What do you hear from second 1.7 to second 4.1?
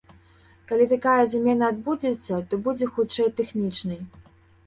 адбудзецца, то будзе хутчэй тэхнічнай.